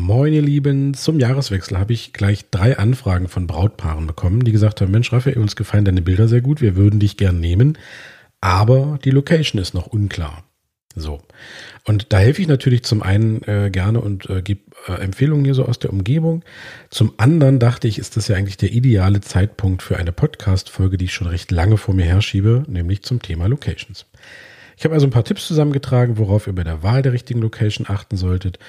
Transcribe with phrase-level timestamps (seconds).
[0.00, 4.80] Moin ihr Lieben, zum Jahreswechsel habe ich gleich drei Anfragen von Brautpaaren bekommen, die gesagt
[4.80, 7.76] haben, Mensch Raphael, uns gefallen deine Bilder sehr gut, wir würden dich gern nehmen,
[8.40, 10.44] aber die Location ist noch unklar.
[10.94, 11.20] So.
[11.84, 15.54] Und da helfe ich natürlich zum einen äh, gerne und äh, gebe äh, Empfehlungen hier
[15.54, 16.44] so aus der Umgebung.
[16.90, 21.06] Zum anderen dachte ich, ist das ja eigentlich der ideale Zeitpunkt für eine Podcast-Folge, die
[21.06, 24.06] ich schon recht lange vor mir herschiebe, nämlich zum Thema Locations.
[24.78, 27.88] Ich habe also ein paar Tipps zusammengetragen, worauf ihr bei der Wahl der richtigen Location
[27.90, 28.60] achten solltet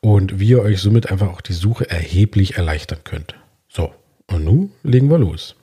[0.00, 3.34] und wie ihr euch somit einfach auch die Suche erheblich erleichtern könnt.
[3.68, 3.92] So,
[4.28, 5.56] und nun legen wir los.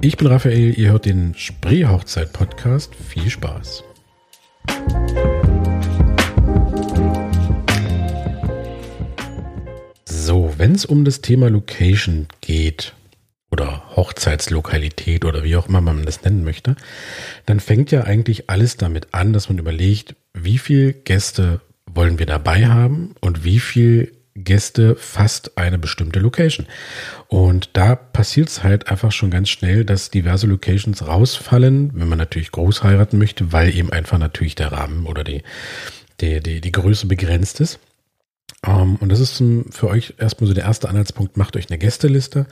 [0.00, 2.94] Ich bin Raphael, ihr hört den Spree-Hochzeit-Podcast.
[2.94, 3.84] Viel Spaß.
[10.68, 12.92] Wenn es um das Thema Location geht
[13.50, 16.76] oder Hochzeitslokalität oder wie auch immer man das nennen möchte,
[17.46, 22.26] dann fängt ja eigentlich alles damit an, dass man überlegt, wie viele Gäste wollen wir
[22.26, 26.66] dabei haben und wie viel Gäste fast eine bestimmte Location.
[27.28, 32.18] Und da passiert es halt einfach schon ganz schnell, dass diverse Locations rausfallen, wenn man
[32.18, 35.42] natürlich groß heiraten möchte, weil eben einfach natürlich der Rahmen oder die,
[36.20, 37.80] die, die, die Größe begrenzt ist.
[38.66, 41.36] Ähm, und das ist zum, für euch erstmal so der erste Anhaltspunkt.
[41.36, 42.46] Macht euch eine Gästeliste.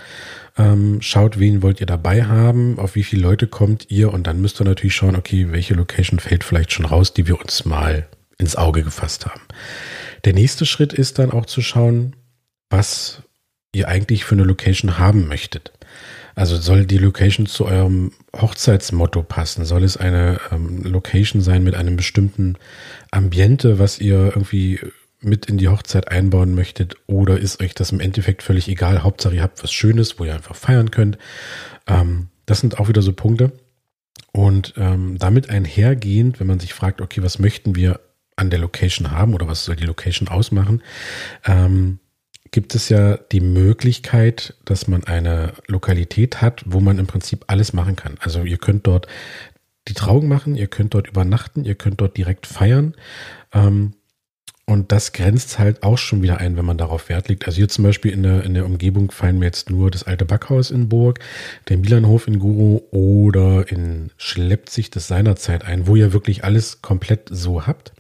[0.57, 4.41] Ähm, schaut, wen wollt ihr dabei haben, auf wie viele Leute kommt ihr und dann
[4.41, 8.07] müsst ihr natürlich schauen, okay, welche Location fällt vielleicht schon raus, die wir uns mal
[8.39, 9.41] ins Auge gefasst haben.
[10.25, 12.15] Der nächste Schritt ist dann auch zu schauen,
[12.71, 13.23] was
[13.73, 15.73] ihr eigentlich für eine Location haben möchtet.
[16.35, 19.65] Also soll die Location zu eurem Hochzeitsmotto passen?
[19.65, 22.57] Soll es eine ähm, Location sein mit einem bestimmten
[23.11, 24.81] Ambiente, was ihr irgendwie
[25.27, 26.97] mit in die Hochzeit einbauen möchtet?
[27.07, 29.03] Oder ist euch das im Endeffekt völlig egal?
[29.03, 31.19] Hauptsache ihr habt was Schönes, wo ihr einfach feiern könnt.
[31.87, 33.53] Ähm, das sind auch wieder so Punkte.
[34.33, 38.01] Und ähm, damit einhergehend, wenn man sich fragt, okay, was möchten wir
[38.37, 40.83] an der Location haben oder was soll die Location ausmachen,
[41.45, 41.99] ähm,
[42.51, 47.73] gibt es ja die Möglichkeit, dass man eine Lokalität hat, wo man im Prinzip alles
[47.73, 48.17] machen kann.
[48.21, 49.07] Also ihr könnt dort
[49.89, 52.95] die Trauung machen, ihr könnt dort übernachten, ihr könnt dort direkt feiern.
[53.53, 53.95] Ähm,
[54.67, 57.47] und das grenzt halt auch schon wieder ein, wenn man darauf Wert legt.
[57.47, 60.25] Also hier zum Beispiel in der, in der Umgebung fallen mir jetzt nur das alte
[60.25, 61.21] Backhaus in Burg,
[61.69, 67.29] der Milanhof in Guru oder in Schleppzig das seinerzeit ein, wo ihr wirklich alles komplett
[67.31, 67.93] so habt.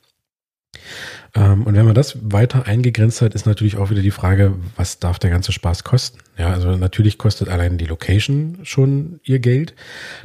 [1.34, 4.98] Ähm, und wenn man das weiter eingegrenzt hat, ist natürlich auch wieder die Frage, was
[4.98, 6.18] darf der ganze Spaß kosten?
[6.38, 9.74] Ja, also natürlich kostet allein die Location schon ihr Geld.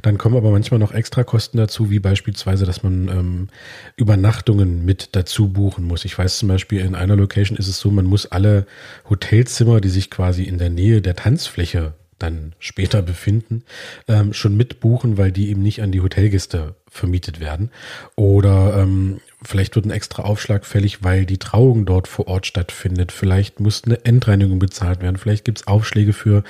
[0.02, 3.48] Dann kommen aber manchmal noch extra Kosten dazu, wie beispielsweise, dass man ähm,
[3.96, 6.06] Übernachtungen mit dazu buchen muss.
[6.06, 8.66] Ich weiß zum Beispiel, in einer Location ist es so, man muss alle
[9.10, 13.64] Hotelzimmer, die sich quasi in der Nähe der Tanzfläche dann später befinden,
[14.08, 17.72] ähm, schon mitbuchen, weil die eben nicht an die Hotelgäste vermietet werden.
[18.16, 23.12] Oder ähm, vielleicht wird ein extra Aufschlag fällig, weil die Trauung dort vor Ort stattfindet.
[23.12, 25.18] Vielleicht muss eine Endreinigung bezahlt werden.
[25.18, 26.44] Vielleicht gibt's Aufschläge für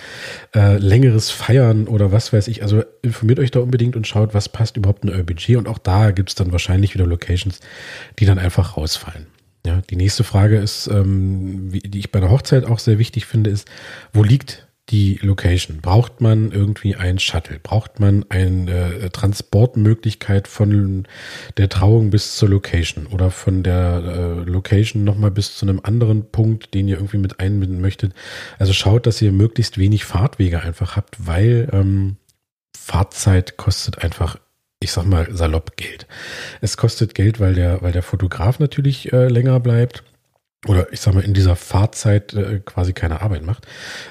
[0.56, 2.64] äh, längeres Feiern oder was weiß ich.
[2.64, 5.58] Also informiert euch da unbedingt und schaut, was passt überhaupt in euer Budget.
[5.58, 7.60] Und auch da gibt's dann wahrscheinlich wieder Locations,
[8.20, 9.28] die dann einfach rausfallen.
[9.66, 13.28] Ja, die nächste Frage ist, ähm, wie, die ich bei der Hochzeit auch sehr wichtig
[13.28, 13.70] finde, ist,
[14.12, 15.80] wo liegt die Location?
[15.82, 17.60] Braucht man irgendwie ein Shuttle?
[17.62, 21.08] Braucht man eine äh, Transportmöglichkeit von
[21.58, 26.30] der Trauung bis zur Location oder von der äh, Location nochmal bis zu einem anderen
[26.30, 28.14] Punkt, den ihr irgendwie mit einbinden möchtet?
[28.60, 32.18] Also schaut, dass ihr möglichst wenig Fahrtwege einfach habt, weil ähm,
[32.78, 34.38] Fahrzeit kostet einfach
[34.84, 36.08] ich sag mal salopp Geld.
[36.60, 40.04] Es kostet Geld, weil der, weil der Fotograf natürlich äh, länger bleibt
[40.68, 43.66] oder ich sag mal in dieser Fahrzeit äh, quasi keine Arbeit macht.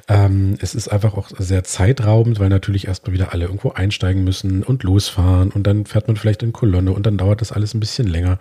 [0.08, 4.64] Ähm, es ist einfach auch sehr zeitraubend, weil natürlich erstmal wieder alle irgendwo einsteigen müssen
[4.64, 7.78] und losfahren und dann fährt man vielleicht in Kolonne und dann dauert das alles ein
[7.78, 8.40] bisschen länger.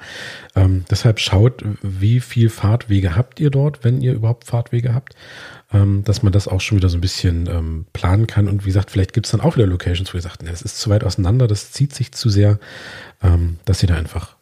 [0.55, 5.13] Ähm, deshalb schaut, wie viel Fahrtwege habt ihr dort, wenn ihr überhaupt Fahrtwege habt,
[5.71, 8.47] ähm, dass man das auch schon wieder so ein bisschen planen kann.
[8.47, 10.89] Und wie gesagt, vielleicht gibt's dann auch wieder Locations, wo ihr sagt, es ist zu
[10.89, 12.59] weit auseinander, das zieht sich zu sehr,
[13.65, 14.35] dass ihr da einfach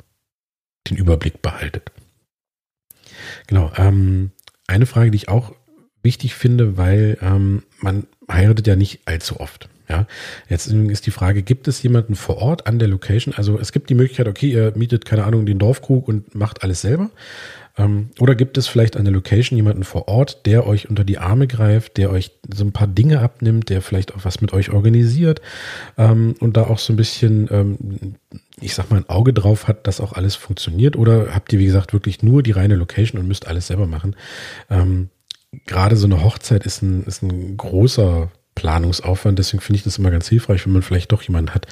[0.89, 1.91] den Überblick behaltet.
[3.47, 3.71] Genau.
[3.77, 4.31] Ähm,
[4.67, 5.53] eine Frage, die ich auch
[6.03, 9.69] wichtig finde, weil ähm, man heiratet ja nicht allzu oft.
[9.89, 10.05] Ja,
[10.49, 13.33] jetzt ist die Frage, gibt es jemanden vor Ort an der Location?
[13.33, 16.81] Also es gibt die Möglichkeit, okay, ihr mietet, keine Ahnung, den Dorfkrug und macht alles
[16.81, 17.09] selber.
[17.77, 21.47] Ähm, oder gibt es vielleicht der Location jemanden vor Ort, der euch unter die Arme
[21.47, 25.41] greift, der euch so ein paar Dinge abnimmt, der vielleicht auch was mit euch organisiert
[25.97, 28.15] ähm, und da auch so ein bisschen ähm,
[28.59, 30.95] ich sag mal, ein Auge drauf hat, dass auch alles funktioniert?
[30.95, 34.15] Oder habt ihr, wie gesagt, wirklich nur die reine Location und müsst alles selber machen?
[34.69, 35.09] Ähm,
[35.65, 39.37] Gerade so eine Hochzeit ist ein, ist ein großer Planungsaufwand.
[39.37, 41.67] Deswegen finde ich das immer ganz hilfreich, wenn man vielleicht doch jemanden hat,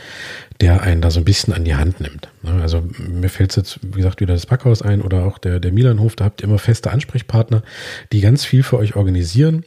[0.61, 2.29] der einen da so ein bisschen an die Hand nimmt.
[2.43, 2.61] Ne?
[2.61, 6.15] Also mir fällt jetzt, wie gesagt, wieder das Backhaus ein oder auch der, der Milanhof.
[6.15, 7.63] Da habt ihr immer feste Ansprechpartner,
[8.11, 9.65] die ganz viel für euch organisieren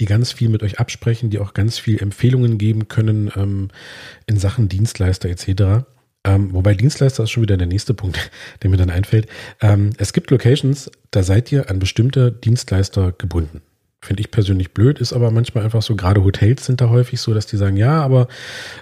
[0.00, 3.68] die ganz viel mit euch absprechen, die auch ganz viel Empfehlungen geben können ähm,
[4.26, 5.86] in Sachen Dienstleister etc.
[6.24, 8.30] Ähm, wobei Dienstleister ist schon wieder der nächste Punkt,
[8.62, 9.28] der mir dann einfällt.
[9.62, 13.62] Ähm, es gibt Locations, da seid ihr an bestimmte Dienstleister gebunden.
[14.00, 17.34] Finde ich persönlich blöd, ist aber manchmal einfach so, gerade Hotels sind da häufig so,
[17.34, 18.28] dass die sagen, ja, aber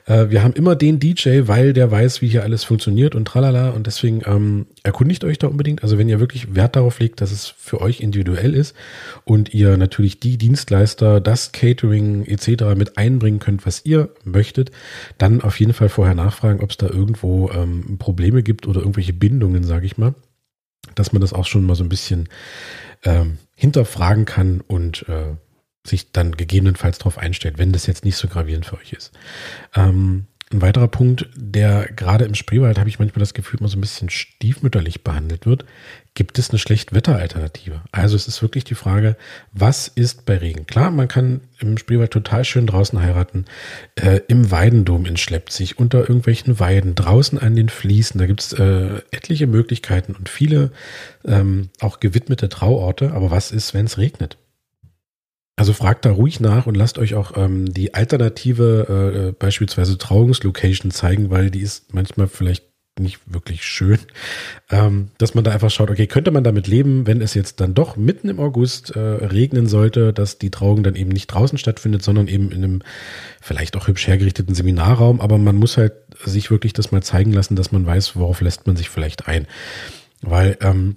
[0.05, 3.71] äh, wir haben immer den DJ, weil der weiß, wie hier alles funktioniert und tralala
[3.71, 5.83] und deswegen ähm, erkundigt euch da unbedingt.
[5.83, 8.77] Also wenn ihr wirklich Wert darauf legt, dass es für euch individuell ist
[9.25, 12.77] und ihr natürlich die Dienstleister, das Catering etc.
[12.77, 14.71] mit einbringen könnt, was ihr möchtet,
[15.17, 19.15] dann auf jeden Fall vorher nachfragen, ob es da irgendwo ähm, Probleme gibt oder irgendwelche
[19.15, 20.15] Bindungen, sage ich mal,
[20.95, 22.29] dass man das auch schon mal so ein bisschen
[23.03, 25.35] ähm, hinterfragen kann und äh,
[25.85, 29.12] sich dann gegebenenfalls darauf einstellt, wenn das jetzt nicht so gravierend für euch ist.
[29.75, 33.76] Ähm, ein weiterer Punkt, der gerade im Spreewald, habe ich manchmal das Gefühl, immer so
[33.76, 35.64] ein bisschen stiefmütterlich behandelt wird.
[36.14, 37.82] Gibt es eine Schlechtwetteralternative?
[37.90, 39.16] Also es ist wirklich die Frage,
[39.52, 40.66] was ist bei Regen?
[40.66, 43.46] Klar, man kann im Spreewald total schön draußen heiraten,
[43.96, 48.19] äh, im Weidendom in Schleppzig, unter irgendwelchen Weiden, draußen an den Fließen.
[48.19, 50.70] Da gibt es äh, etliche Möglichkeiten und viele
[51.25, 53.12] ähm, auch gewidmete Trauorte.
[53.12, 54.38] Aber was ist, wenn es regnet?
[55.56, 60.91] Also fragt da ruhig nach und lasst euch auch ähm, die alternative äh, beispielsweise Trauungslocation
[60.91, 62.64] zeigen, weil die ist manchmal vielleicht
[62.99, 63.99] nicht wirklich schön,
[64.70, 67.75] ähm, dass man da einfach schaut, okay, könnte man damit leben, wenn es jetzt dann
[67.75, 72.03] doch mitten im August äh, regnen sollte, dass die Trauung dann eben nicht draußen stattfindet,
[72.03, 72.82] sondern eben in einem
[73.41, 75.94] vielleicht auch hübsch hergerichteten Seminarraum, aber man muss halt
[76.25, 79.47] sich wirklich das mal zeigen lassen, dass man weiß, worauf lässt man sich vielleicht ein.
[80.23, 80.97] Weil ähm,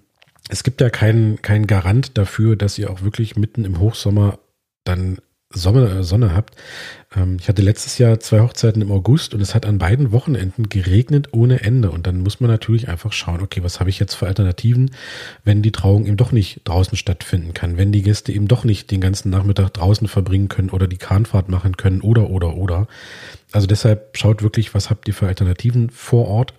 [0.49, 4.39] es gibt ja keinen keinen Garant dafür, dass ihr auch wirklich mitten im Hochsommer
[4.89, 5.19] dann
[5.51, 6.55] Sommer, äh, Sonne habt.
[7.15, 10.69] Ähm, ich hatte letztes Jahr zwei Hochzeiten im August und es hat an beiden Wochenenden
[10.69, 11.89] geregnet ohne Ende.
[11.89, 14.91] Und dann muss man natürlich einfach schauen, okay, was habe ich jetzt für Alternativen,
[15.43, 18.91] wenn die Trauung eben doch nicht draußen stattfinden kann, wenn die Gäste eben doch nicht
[18.91, 22.87] den ganzen Nachmittag draußen verbringen können oder die Kahnfahrt machen können oder, oder, oder.
[23.51, 26.53] Also deshalb schaut wirklich, was habt ihr für Alternativen vor Ort,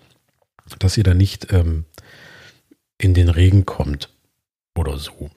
[0.81, 1.85] dass ihr da nicht ähm,
[2.99, 4.11] in den Regen kommt
[4.77, 5.31] oder so.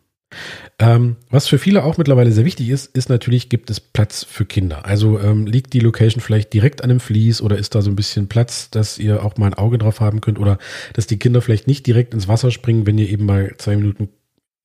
[0.79, 4.45] Ähm, was für viele auch mittlerweile sehr wichtig ist, ist natürlich, gibt es Platz für
[4.45, 4.85] Kinder.
[4.85, 7.95] Also ähm, liegt die Location vielleicht direkt an einem Fließ oder ist da so ein
[7.95, 10.57] bisschen Platz, dass ihr auch mal ein Auge drauf haben könnt oder
[10.93, 14.09] dass die Kinder vielleicht nicht direkt ins Wasser springen, wenn ihr eben mal zwei Minuten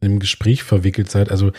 [0.00, 1.31] im Gespräch verwickelt seid.
[1.31, 1.50] Also,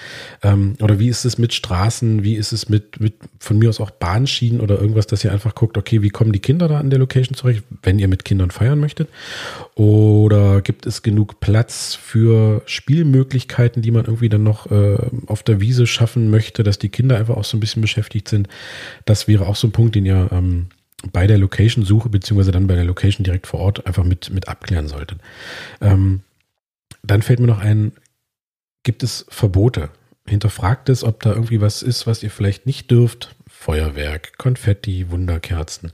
[0.44, 3.82] ähm, oder wie ist es mit Straßen, wie ist es mit, mit von mir aus
[3.82, 6.90] auch Bahnschienen oder irgendwas, dass ihr einfach guckt, okay, wie kommen die Kinder da an
[6.90, 9.10] der Location zurecht, wenn ihr mit Kindern feiern möchtet?
[9.76, 14.98] Oder gibt es genug Platz für Spielmöglichkeiten, die man irgendwie dann noch äh,
[15.28, 18.48] auf der Wiese schaffen möchte, dass die Kinder einfach auch so ein bisschen beschäftigt sind?
[19.04, 20.68] Das wäre auch so ein Punkt, den ihr ähm,
[21.12, 24.88] bei der Location-Suche, beziehungsweise dann bei der Location direkt vor Ort einfach mit, mit abklären
[24.88, 25.20] solltet.
[25.82, 26.22] Ähm,
[27.04, 27.94] dann fällt mir noch ein,
[28.84, 29.90] gibt es Verbote.
[30.28, 33.36] Hinterfragt es, ob da irgendwie was ist, was ihr vielleicht nicht dürft.
[33.48, 35.92] Feuerwerk, Konfetti, Wunderkerzen.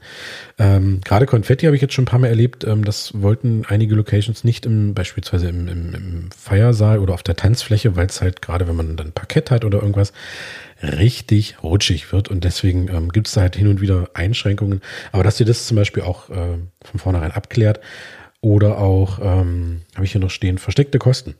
[0.59, 2.63] Ähm, Gerade Konfetti habe ich jetzt schon ein paar Mal erlebt.
[2.63, 7.35] Ähm, das wollten einige Locations nicht im, beispielsweise im, im, im Feiersaal oder auf der
[7.35, 10.13] Tanzfläche, weil es halt gerade, wenn man dann Parkett hat oder irgendwas,
[10.83, 12.27] richtig rutschig wird.
[12.27, 14.81] Und deswegen ähm, gibt es da halt hin und wieder Einschränkungen.
[15.11, 17.79] Aber dass ihr das zum Beispiel auch äh, von vornherein abklärt.
[18.41, 21.33] Oder auch, ähm, habe ich hier noch stehen, versteckte Kosten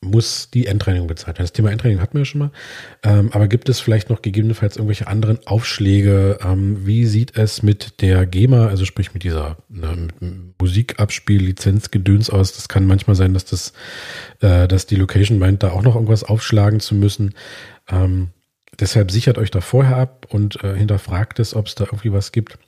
[0.00, 1.46] muss die Endreinigung bezahlt werden.
[1.46, 2.50] Das Thema Endreinigung hatten wir ja schon mal.
[3.02, 6.38] Ähm, aber gibt es vielleicht noch gegebenenfalls irgendwelche anderen Aufschläge?
[6.42, 10.08] Ähm, wie sieht es mit der GEMA, also sprich mit dieser ne,
[10.58, 12.52] Musikabspiel-Lizenzgedöns aus?
[12.52, 13.72] Das kann manchmal sein, dass das,
[14.40, 17.34] äh, dass die Location meint, da auch noch irgendwas aufschlagen zu müssen.
[17.90, 18.28] Ähm,
[18.78, 22.30] deshalb sichert euch da vorher ab und äh, hinterfragt es, ob es da irgendwie was
[22.30, 22.58] gibt.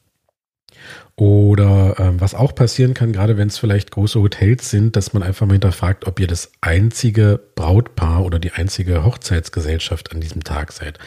[1.16, 5.22] Oder ähm, was auch passieren kann, gerade wenn es vielleicht große Hotels sind, dass man
[5.22, 10.72] einfach mal hinterfragt, ob ihr das einzige Brautpaar oder die einzige Hochzeitsgesellschaft an diesem Tag
[10.72, 10.98] seid.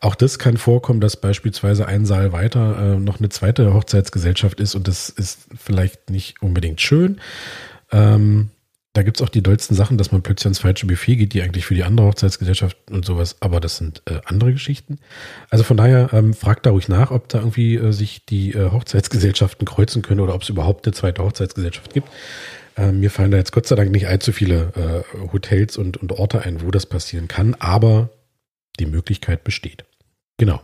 [0.00, 4.74] Auch das kann vorkommen, dass beispielsweise ein Saal weiter äh, noch eine zweite Hochzeitsgesellschaft ist
[4.74, 7.20] und das ist vielleicht nicht unbedingt schön.
[7.92, 8.50] Ähm,
[8.94, 11.64] da gibt's auch die dollsten Sachen, dass man plötzlich ans falsche Buffet geht, die eigentlich
[11.64, 14.98] für die andere Hochzeitsgesellschaft und sowas, aber das sind äh, andere Geschichten.
[15.48, 18.70] Also von daher ähm, fragt da ruhig nach, ob da irgendwie äh, sich die äh,
[18.70, 22.08] Hochzeitsgesellschaften kreuzen können oder ob es überhaupt eine zweite Hochzeitsgesellschaft gibt.
[22.76, 26.12] Ähm, mir fallen da jetzt Gott sei Dank nicht allzu viele äh, Hotels und, und
[26.12, 28.10] Orte ein, wo das passieren kann, aber
[28.78, 29.84] die Möglichkeit besteht.
[30.36, 30.60] Genau.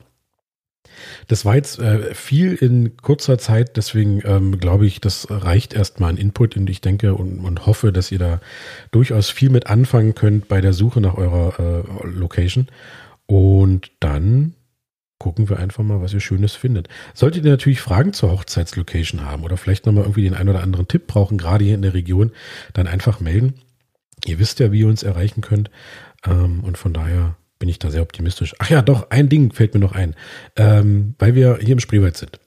[1.26, 6.11] Das war jetzt äh, viel in kurzer Zeit, deswegen ähm, glaube ich, das reicht erstmal
[6.11, 8.40] an Input und ich denke und, und, hoffe, dass ihr da
[8.90, 12.69] durchaus viel mit anfangen könnt bei der Suche nach eurer äh, Location.
[13.26, 14.55] Und dann
[15.19, 16.88] gucken wir einfach mal, was ihr Schönes findet.
[17.12, 20.88] Solltet ihr natürlich Fragen zur Hochzeitslocation haben oder vielleicht nochmal irgendwie den einen oder anderen
[20.88, 22.33] Tipp brauchen, gerade hier in der Region,
[22.73, 23.55] dann einfach melden.
[24.25, 25.71] Ihr wisst ja, wie ihr uns erreichen könnt.
[26.25, 28.54] Ähm, und von daher bin ich da sehr optimistisch.
[28.58, 30.14] Ach ja, doch, ein Ding fällt mir noch ein.
[30.56, 32.38] Ähm, weil wir hier im Spreewald sind.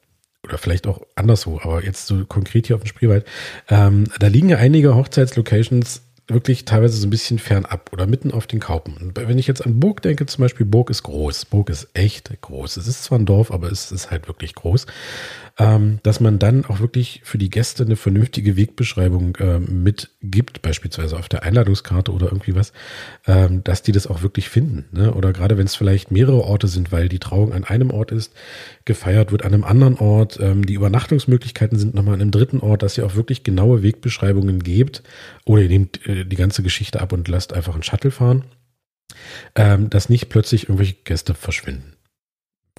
[0.43, 3.25] Oder vielleicht auch anderswo, aber jetzt so konkret hier auf dem Spreewald.
[3.69, 8.47] Ähm, da liegen ja einige Hochzeitslocations wirklich teilweise so ein bisschen fernab oder mitten auf
[8.47, 8.95] den Kaupen.
[8.97, 11.45] Und wenn ich jetzt an Burg denke, zum Beispiel, Burg ist groß.
[11.45, 12.77] Burg ist echt groß.
[12.77, 14.85] Es ist zwar ein Dorf, aber es ist halt wirklich groß.
[15.59, 21.19] Ähm, dass man dann auch wirklich für die Gäste eine vernünftige Wegbeschreibung ähm, mitgibt, beispielsweise
[21.19, 22.71] auf der Einladungskarte oder irgendwie was,
[23.27, 24.85] ähm, dass die das auch wirklich finden.
[24.93, 25.13] Ne?
[25.13, 28.33] Oder gerade wenn es vielleicht mehrere Orte sind, weil die Trauung an einem Ort ist,
[28.85, 32.81] gefeiert wird an einem anderen Ort, ähm, die Übernachtungsmöglichkeiten sind nochmal an einem dritten Ort,
[32.81, 35.03] dass ihr auch wirklich genaue Wegbeschreibungen gebt
[35.45, 38.45] oder ihr nehmt äh, die ganze Geschichte ab und lasst einfach einen Shuttle fahren,
[39.55, 41.95] ähm, dass nicht plötzlich irgendwelche Gäste verschwinden.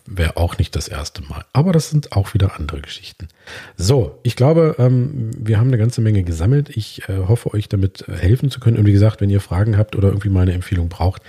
[0.05, 1.45] Wäre auch nicht das erste Mal.
[1.53, 3.29] Aber das sind auch wieder andere Geschichten.
[3.77, 6.71] So, ich glaube, ähm, wir haben eine ganze Menge gesammelt.
[6.71, 8.79] Ich äh, hoffe, euch damit äh, helfen zu können.
[8.79, 11.23] Und wie gesagt, wenn ihr Fragen habt oder irgendwie mal eine Empfehlung braucht,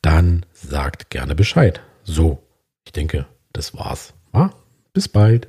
[0.00, 1.80] dann sagt gerne Bescheid.
[2.04, 2.42] So,
[2.84, 4.14] ich denke, das war's.
[4.32, 4.52] Ja?
[4.92, 5.48] Bis bald.